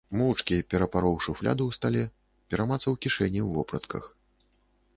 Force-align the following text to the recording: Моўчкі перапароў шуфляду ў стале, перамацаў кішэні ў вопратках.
Моўчкі 0.19 0.55
перапароў 0.73 1.19
шуфляду 1.25 1.63
ў 1.73 1.79
стале, 1.79 2.03
перамацаў 2.53 2.99
кішэні 3.07 3.41
ў 3.47 3.61
вопратках. 3.61 4.03